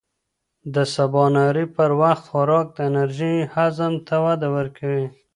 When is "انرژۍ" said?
2.89-3.35